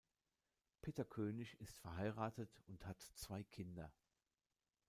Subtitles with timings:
[0.81, 3.93] Peter König ist verheiratet und hat zwei Kinder.